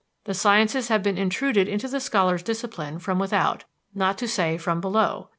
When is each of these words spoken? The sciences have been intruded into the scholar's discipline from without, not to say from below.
The 0.23 0.33
sciences 0.33 0.87
have 0.87 1.03
been 1.03 1.19
intruded 1.19 1.67
into 1.67 1.87
the 1.87 1.99
scholar's 1.99 2.41
discipline 2.41 2.97
from 2.97 3.19
without, 3.19 3.65
not 3.93 4.17
to 4.17 4.27
say 4.27 4.57
from 4.57 4.81
below. 4.81 5.29